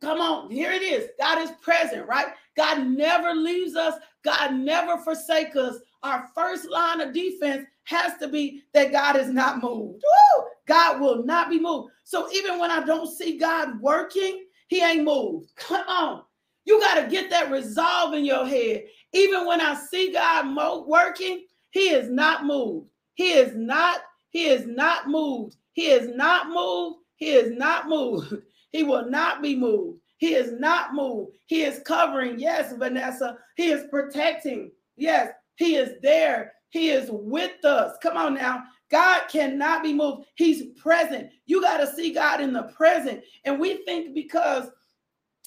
[0.00, 1.10] come on, here it is.
[1.18, 2.28] God is present, right?
[2.56, 5.76] God never leaves us, God never forsakes us.
[6.02, 10.02] Our first line of defense has to be that God is not moved.
[10.02, 10.44] Woo!
[10.66, 11.92] God will not be moved.
[12.04, 15.54] So even when I don't see God working, he ain't moved.
[15.56, 16.22] Come on.
[16.64, 18.84] You got to get that resolve in your head.
[19.12, 22.88] Even when I see God mo- working, he is not moved.
[23.14, 24.00] He is not,
[24.30, 25.56] he is not moved.
[25.72, 26.98] He is not moved.
[27.16, 28.34] He is not moved.
[28.72, 30.00] He will not be moved.
[30.16, 31.36] He is not moved.
[31.46, 32.40] He is covering.
[32.40, 33.38] Yes, Vanessa.
[33.56, 34.72] He is protecting.
[34.96, 36.54] Yes, he is there.
[36.70, 37.96] He is with us.
[38.02, 38.64] Come on now.
[38.90, 40.26] God cannot be moved.
[40.34, 41.30] He's present.
[41.46, 43.22] You got to see God in the present.
[43.44, 44.68] And we think because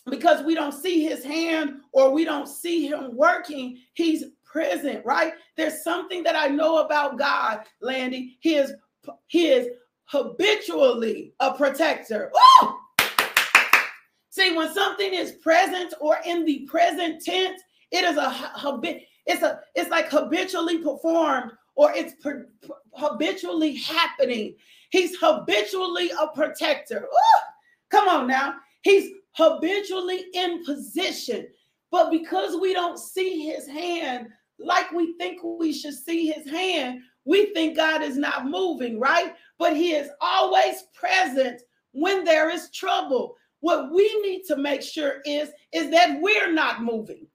[0.10, 5.34] because we don't see his hand or we don't see him working, he's present, right?
[5.56, 8.38] There's something that I know about God, Landy.
[8.39, 8.74] He is
[9.28, 9.67] he is
[10.06, 12.32] habitually a protector.
[12.34, 12.80] Oh!
[14.30, 19.04] See, when something is present or in the present tense, it is a habit.
[19.26, 22.48] It's a it's like habitually performed or it's per,
[22.93, 24.56] habitually happening.
[24.89, 27.04] He's habitually a protector.
[27.04, 27.41] Ooh,
[27.89, 28.56] come on now.
[28.82, 31.47] He's habitually in position.
[31.91, 34.28] But because we don't see his hand
[34.60, 39.36] like we think we should see his hand, we think God is not moving, right?
[39.60, 43.36] But he is always present when there is trouble.
[43.60, 47.28] What we need to make sure is is that we're not moving.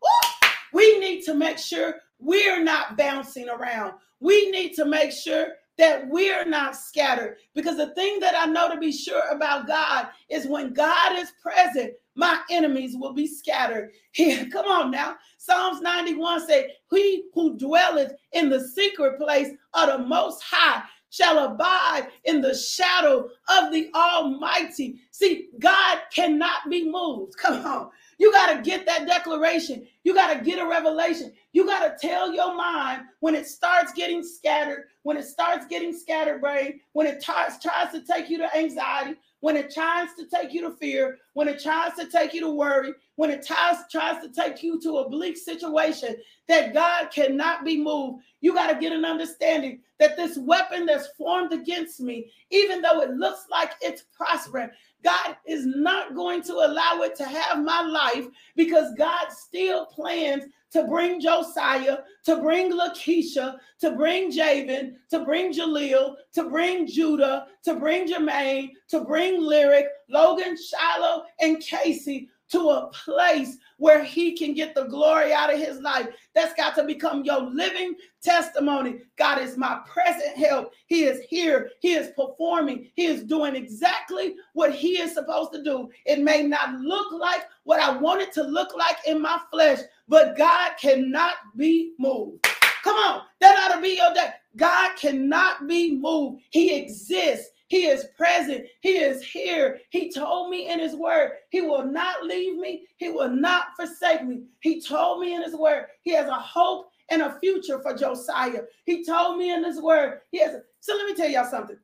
[0.72, 3.94] We need to make sure we're not bouncing around.
[4.20, 5.48] We need to make sure
[5.82, 7.38] that we're not scattered.
[7.56, 11.32] Because the thing that I know to be sure about God is when God is
[11.42, 13.90] present, my enemies will be scattered.
[14.12, 15.16] Here, come on now.
[15.38, 21.40] Psalms 91 say, He who dwelleth in the secret place of the most high shall
[21.46, 25.00] abide in the shadow of the Almighty.
[25.10, 27.36] See, God cannot be moved.
[27.42, 27.90] Come on.
[28.22, 29.84] You got to get that declaration.
[30.04, 31.32] You got to get a revelation.
[31.52, 35.92] You got to tell your mind when it starts getting scattered, when it starts getting
[35.92, 40.26] scattered brain, when it tries, tries to take you to anxiety, when it tries to
[40.26, 43.78] take you to fear, when it tries to take you to worry, when it tries,
[43.90, 46.14] tries to take you to a bleak situation,
[46.46, 48.22] that God cannot be moved.
[48.40, 53.00] You got to get an understanding that this weapon that's formed against me, even though
[53.00, 54.70] it looks like it's prospering,
[55.04, 60.44] God is not going to allow it to have my life because God still plans
[60.72, 67.46] to bring Josiah, to bring Lakeisha, to bring Javen, to bring Jaleel, to bring Judah,
[67.64, 74.36] to bring Jermaine, to bring Lyric, Logan, Shiloh, and Casey to a place where he
[74.36, 76.08] can get the glory out of his life.
[76.34, 79.00] That's got to become your living testimony.
[79.16, 80.72] God is my present help.
[80.86, 81.70] He is here.
[81.80, 82.90] He is performing.
[82.94, 85.88] He is doing exactly what he is supposed to do.
[86.06, 89.80] It may not look like what I want it to look like in my flesh,
[90.06, 92.46] but God cannot be moved.
[92.84, 94.30] Come on, that ought to be your day.
[94.56, 96.42] God cannot be moved.
[96.50, 97.48] He exists.
[97.72, 98.66] He is present.
[98.82, 99.80] He is here.
[99.88, 102.86] He told me in his word, he will not leave me.
[102.98, 104.42] He will not forsake me.
[104.60, 108.64] He told me in his word, he has a hope and a future for Josiah.
[108.84, 110.52] He told me in his word, he has.
[110.52, 111.78] A, so let me tell y'all something.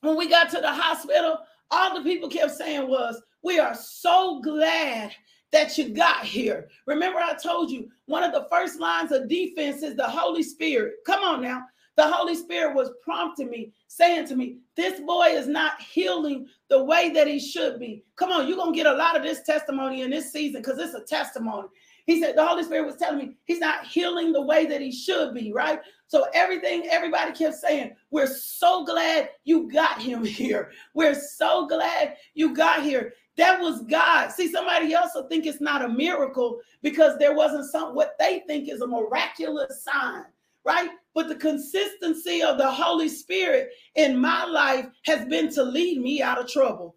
[0.00, 1.38] When we got to the hospital,
[1.70, 5.12] all the people kept saying was, we are so glad
[5.52, 6.68] that you got here.
[6.88, 10.94] Remember, I told you one of the first lines of defense is the Holy Spirit.
[11.06, 11.62] Come on now.
[11.96, 16.82] The Holy Spirit was prompting me, saying to me, This boy is not healing the
[16.82, 18.04] way that he should be.
[18.16, 20.78] Come on, you're going to get a lot of this testimony in this season because
[20.78, 21.68] it's a testimony.
[22.06, 24.90] He said, The Holy Spirit was telling me he's not healing the way that he
[24.90, 25.80] should be, right?
[26.06, 30.70] So everything everybody kept saying, We're so glad you got him here.
[30.94, 33.12] We're so glad you got here.
[33.36, 34.32] That was God.
[34.32, 38.42] See, somebody else will think it's not a miracle because there wasn't some what they
[38.46, 40.24] think is a miraculous sign,
[40.64, 40.90] right?
[41.14, 46.22] But the consistency of the Holy Spirit in my life has been to lead me
[46.22, 46.96] out of trouble.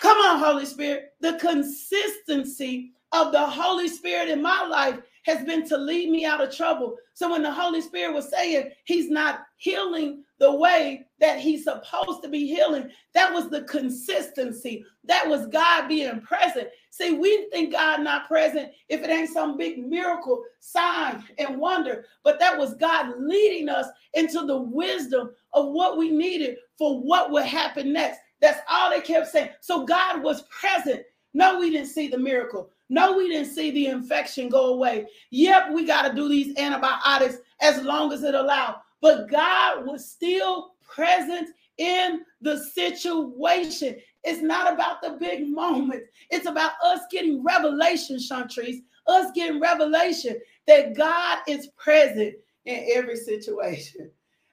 [0.00, 1.12] Come on, Holy Spirit.
[1.20, 6.40] The consistency of the Holy Spirit in my life has been to lead me out
[6.40, 6.96] of trouble.
[7.14, 12.22] So when the Holy Spirit was saying he's not healing the way that he's supposed
[12.22, 14.84] to be healing, that was the consistency.
[15.04, 16.68] That was God being present.
[16.90, 22.04] See, we think God not present if it ain't some big miracle, sign, and wonder.
[22.24, 27.30] But that was God leading us into the wisdom of what we needed for what
[27.30, 28.20] would happen next.
[28.40, 29.50] That's all they kept saying.
[29.60, 31.02] So God was present.
[31.34, 32.70] No, we didn't see the miracle.
[32.88, 35.06] No, we didn't see the infection go away.
[35.30, 38.76] Yep, we got to do these antibiotics as long as it allowed.
[39.00, 43.96] But God was still present in the situation.
[44.24, 46.04] It's not about the big moment.
[46.30, 53.16] It's about us getting revelation, Chantrice, us getting revelation that God is present in every
[53.16, 54.10] situation.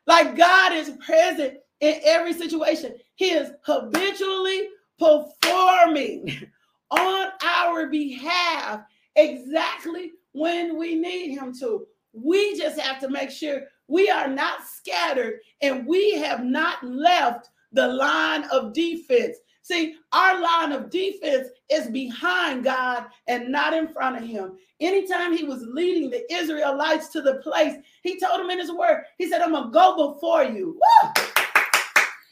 [0.07, 2.95] Like God is present in every situation.
[3.15, 4.69] He is habitually
[4.99, 6.47] performing
[6.91, 8.81] on our behalf
[9.15, 11.85] exactly when we need him to.
[12.13, 17.49] We just have to make sure we are not scattered and we have not left
[17.71, 19.37] the line of defense.
[19.61, 24.57] See, our line of defense is behind God and not in front of him.
[24.79, 29.03] Anytime he was leading the Israelites to the place, he told them in his word,
[29.17, 30.79] he said, I'm going to go before you.
[30.79, 31.23] Woo!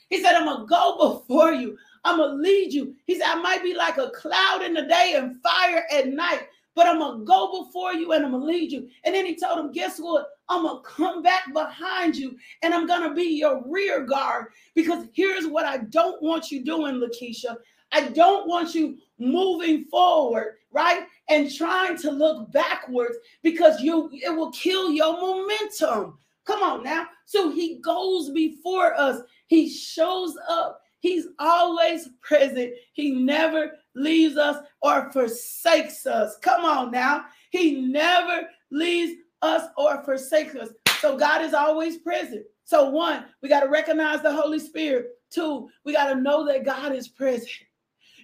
[0.10, 1.76] He said, I'm going to go before you.
[2.04, 2.96] I'm going to lead you.
[3.06, 6.48] He said, I might be like a cloud in the day and fire at night,
[6.76, 8.90] but I'm going to go before you and I'm going to lead you.
[9.06, 10.28] And then he told him, Guess what?
[10.50, 14.48] I'm going to come back behind you and I'm going to be your rear guard
[14.76, 17.56] because here's what I don't want you doing, Lakeisha.
[17.92, 21.04] I don't want you moving forward, right?
[21.30, 26.18] And trying to look backwards because you it will kill your momentum.
[26.46, 27.06] Come on now.
[27.26, 29.22] So he goes before us.
[29.48, 32.72] He shows up He's always present.
[32.94, 36.38] He never leaves us or forsakes us.
[36.42, 37.26] Come on now.
[37.50, 39.12] He never leaves
[39.42, 40.70] us or forsakes us.
[41.02, 42.46] So God is always present.
[42.64, 45.08] So, one, we got to recognize the Holy Spirit.
[45.30, 47.52] Two, we got to know that God is present.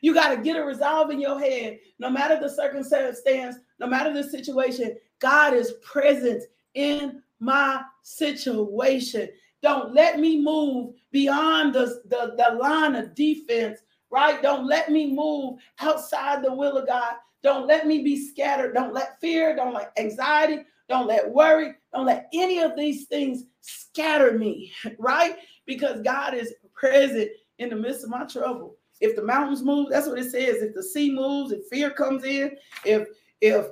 [0.02, 4.14] You got to get a resolve in your head, no matter the circumstance, no matter
[4.14, 4.96] the situation.
[5.20, 6.44] God is present
[6.76, 9.28] in my situation.
[9.62, 13.80] Don't let me move beyond the, the, the line of defense,
[14.10, 14.42] right?
[14.42, 17.16] Don't let me move outside the will of God.
[17.44, 18.74] Don't let me be scattered.
[18.74, 23.46] Don't let fear, don't let anxiety, Don't let worry, don't let any of these things
[23.62, 25.38] scatter me, right?
[25.66, 27.30] Because God is present
[27.60, 28.76] in the midst of my trouble.
[29.02, 30.62] If the mountains move, that's what it says.
[30.62, 33.08] If the sea moves, if fear comes in, if
[33.40, 33.68] if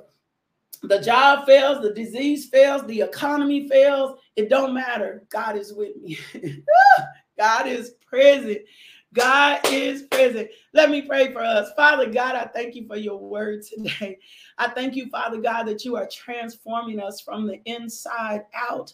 [0.82, 5.24] the job fails, the disease fails, the economy fails, it don't matter.
[5.30, 6.16] God is with me.
[7.38, 8.58] God is present.
[9.12, 10.48] God is present.
[10.72, 11.72] Let me pray for us.
[11.74, 14.20] Father God, I thank you for your word today.
[14.56, 18.92] I thank you, Father God, that you are transforming us from the inside out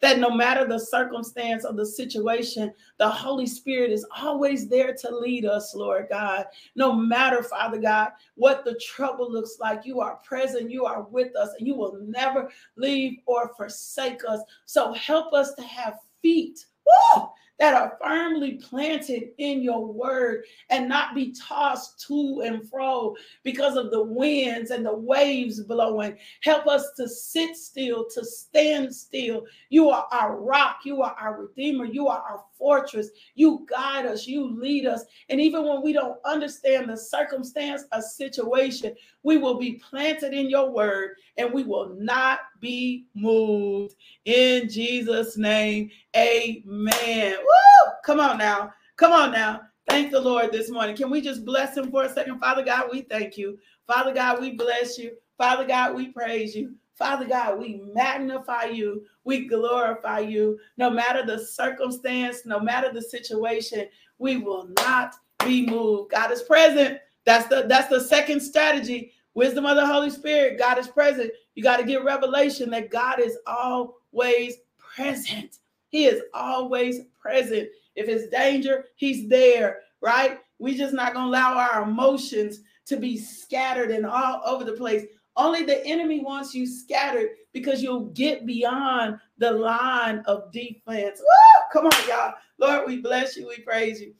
[0.00, 5.16] that no matter the circumstance or the situation, the Holy Spirit is always there to
[5.16, 6.46] lead us, Lord God.
[6.74, 11.34] No matter, Father God, what the trouble looks like, you are present, you are with
[11.36, 14.40] us, and you will never leave or forsake us.
[14.66, 16.66] So help us to have feet.
[16.86, 17.28] Woo!
[17.58, 23.76] That are firmly planted in your word and not be tossed to and fro because
[23.76, 26.16] of the winds and the waves blowing.
[26.42, 29.44] Help us to sit still, to stand still.
[29.70, 33.10] You are our rock, you are our redeemer, you are our fortress.
[33.34, 35.04] You guide us, you lead us.
[35.28, 40.48] And even when we don't understand the circumstance or situation, we will be planted in
[40.48, 43.94] your word and we will not be moved.
[44.24, 47.36] In Jesus' name, amen.
[47.38, 47.92] Woo!
[48.04, 48.72] Come on now.
[48.96, 49.62] Come on now.
[49.88, 50.96] Thank the Lord this morning.
[50.96, 52.40] Can we just bless him for a second?
[52.40, 53.58] Father God, we thank you.
[53.86, 55.12] Father God, we bless you.
[55.38, 56.74] Father God, we praise you.
[56.96, 60.58] Father God, we magnify you, we glorify you.
[60.78, 63.86] No matter the circumstance, no matter the situation,
[64.18, 66.10] we will not be moved.
[66.10, 66.98] God is present.
[67.26, 69.12] That's the that's the second strategy.
[69.34, 70.58] Wisdom of the Holy Spirit.
[70.58, 71.30] God is present.
[71.54, 75.58] You got to get revelation that God is always present.
[75.88, 77.68] He is always present.
[77.94, 80.38] If it's danger, he's there, right?
[80.58, 85.04] We just not gonna allow our emotions to be scattered and all over the place.
[85.36, 91.20] Only the enemy wants you scattered because you'll get beyond the line of defense.
[91.20, 91.62] Woo!
[91.72, 92.34] Come on, y'all.
[92.58, 93.46] Lord, we bless you.
[93.46, 94.14] We praise you.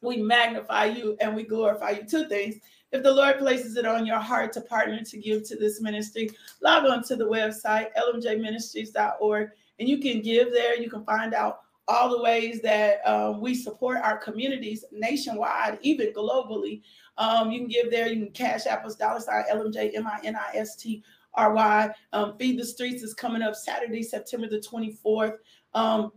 [0.00, 2.04] We magnify you and we glorify you.
[2.04, 2.56] Two things.
[2.90, 6.30] If the Lord places it on your heart to partner to give to this ministry,
[6.62, 10.80] log on to the website, lmjministries.org, and you can give there.
[10.80, 16.12] You can find out all the ways that um, we support our communities nationwide, even
[16.12, 16.82] globally.
[17.16, 18.08] Um, you can give there.
[18.08, 21.02] You can cash app us dollar sign LMJ M I N I S T
[21.34, 21.90] R Y.
[22.12, 25.38] Um, Feed the Streets is coming up Saturday, September the 24th.
[25.74, 26.12] Um,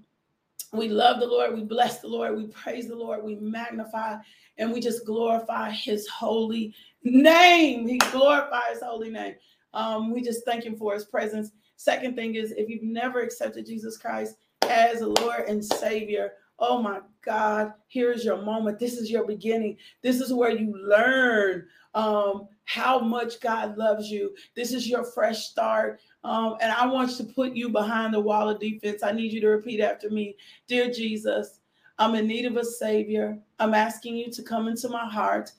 [0.74, 1.53] we love the Lord.
[1.53, 2.36] We bless the Lord.
[2.36, 3.24] We praise the Lord.
[3.24, 4.17] We magnify
[4.57, 7.88] and we just glorify his holy name.
[7.88, 9.36] He glorifies his holy name.
[9.74, 11.51] Um, we just thank him for his presence.
[11.76, 14.36] Second thing is if you've never accepted Jesus Christ
[14.72, 18.78] as Lord and Savior, Oh my God, here's your moment.
[18.78, 19.78] This is your beginning.
[20.03, 21.65] This is where you learn
[21.95, 24.36] um, how much God loves you.
[24.55, 25.99] This is your fresh start.
[26.24, 29.01] Um, and I want to put you behind the wall of defense.
[29.01, 30.36] I need you to repeat after me
[30.67, 31.59] Dear Jesus,
[31.97, 33.39] I'm in need of a Savior.
[33.57, 35.51] I'm asking you to come into my heart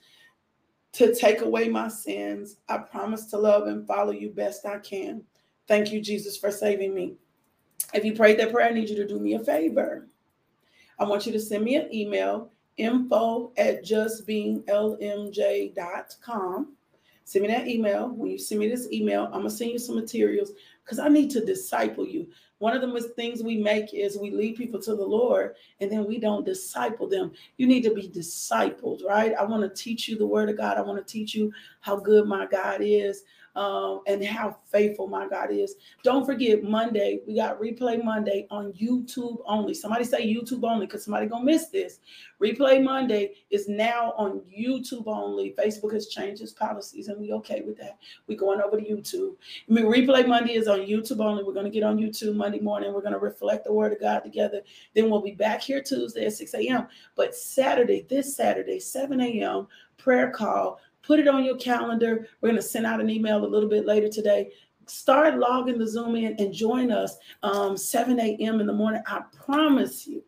[0.93, 2.57] to take away my sins.
[2.69, 5.23] I promise to love and follow you best I can.
[5.67, 7.15] Thank you, Jesus, for saving me.
[7.93, 10.07] If you prayed that prayer, I need you to do me a favor.
[10.99, 16.75] I want you to send me an email info at justbeinglmj.com.
[17.25, 18.09] Send me that email.
[18.09, 20.51] When you send me this email, I'm going to send you some materials
[20.83, 22.27] because I need to disciple you.
[22.59, 26.05] One of the things we make is we lead people to the Lord and then
[26.05, 27.31] we don't disciple them.
[27.57, 29.33] You need to be discipled, right?
[29.39, 30.77] I want to teach you the word of God.
[30.77, 33.23] I want to teach you how good my God is
[33.55, 35.75] um, and how faithful my God is.
[36.03, 39.73] Don't forget Monday, we got replay Monday on YouTube only.
[39.73, 41.99] Somebody say YouTube only because somebody gonna miss this.
[42.41, 45.55] Replay Monday is now on YouTube only.
[45.57, 47.97] Facebook has changed its policies, and we okay with that.
[48.27, 49.35] we going over to YouTube.
[49.69, 51.43] I mean, replay Monday is on YouTube only.
[51.43, 52.93] We're gonna get on YouTube Monday morning.
[52.93, 54.61] We're gonna reflect the word of God together.
[54.93, 56.87] Then we'll be back here Tuesday at 6 a.m.
[57.15, 59.67] But Saturday, this Saturday, 7 a.m.
[59.97, 62.27] prayer call Put it on your calendar.
[62.41, 64.51] We're going to send out an email a little bit later today.
[64.87, 68.59] Start logging the Zoom in and join us um, 7 a.m.
[68.59, 69.01] in the morning.
[69.05, 70.23] I promise you,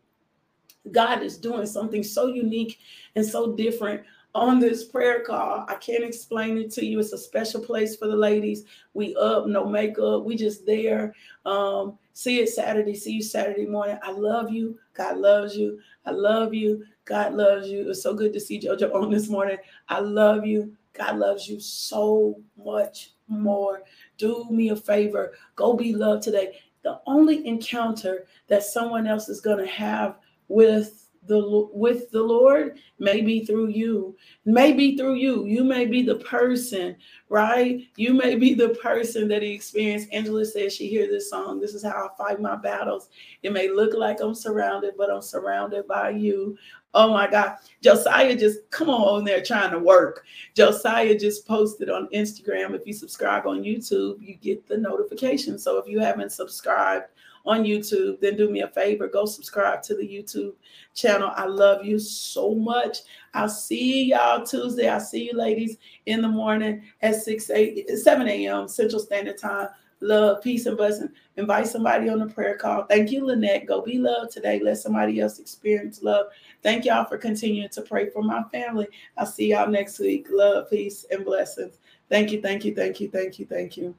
[0.92, 2.78] God is doing something so unique
[3.16, 4.02] and so different
[4.34, 5.64] on this prayer call.
[5.66, 7.00] I can't explain it to you.
[7.00, 8.64] It's a special place for the ladies.
[8.92, 10.24] We up, no makeup.
[10.24, 11.14] We just there.
[11.46, 12.94] Um, see it Saturday.
[12.94, 13.98] See you Saturday morning.
[14.02, 14.78] I love you.
[14.92, 15.80] God loves you.
[16.04, 16.84] I love you.
[17.06, 17.88] God loves you.
[17.88, 19.56] It's so good to see JoJo on this morning.
[19.88, 20.76] I love you.
[20.92, 23.82] God loves you so much more.
[24.18, 25.34] Do me a favor.
[25.54, 26.58] Go be loved today.
[26.82, 32.78] The only encounter that someone else is going to have with the with the Lord
[32.98, 35.44] may be through you, may be through you.
[35.46, 36.96] You may be the person,
[37.28, 37.82] right?
[37.96, 40.12] You may be the person that he experienced.
[40.12, 41.60] Angela says she hear this song.
[41.60, 43.08] This is how I fight my battles.
[43.42, 46.56] It may look like I'm surrounded, but I'm surrounded by you.
[46.94, 47.56] Oh my God.
[47.82, 50.24] Josiah just come on there trying to work.
[50.54, 52.74] Josiah just posted on Instagram.
[52.74, 55.58] If you subscribe on YouTube, you get the notification.
[55.58, 57.08] So if you haven't subscribed
[57.46, 60.54] on YouTube, then do me a favor, go subscribe to the YouTube
[60.94, 61.30] channel.
[61.34, 62.98] I love you so much.
[63.34, 64.88] I'll see y'all Tuesday.
[64.88, 65.76] I'll see you ladies
[66.06, 68.68] in the morning at 6 8 7 a.m.
[68.68, 69.68] Central Standard Time.
[70.00, 71.08] Love, peace, and blessing.
[71.36, 72.84] Invite somebody on the prayer call.
[72.84, 73.66] Thank you, Lynette.
[73.66, 74.60] Go be loved today.
[74.62, 76.26] Let somebody else experience love.
[76.62, 78.88] Thank y'all for continuing to pray for my family.
[79.16, 80.26] I'll see y'all next week.
[80.30, 81.78] Love, peace, and blessings.
[82.10, 83.94] Thank you, thank you, thank you, thank you, thank you.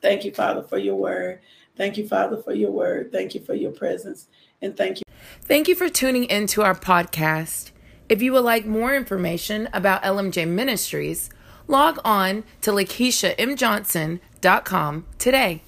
[0.00, 1.40] Thank you, Father, for your word.
[1.76, 3.10] Thank you, Father, for your word.
[3.12, 4.28] Thank you for your presence.
[4.60, 5.04] And thank you.
[5.42, 7.70] Thank you for tuning into our podcast.
[8.08, 11.30] If you would like more information about LMJ Ministries,
[11.66, 15.62] log on to LakeishaMJohnson.com today.